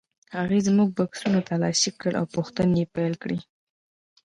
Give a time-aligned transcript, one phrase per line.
[0.37, 3.39] هغې زموږ بکسونه تالاشي کړل او پوښتنې یې پیل کړې.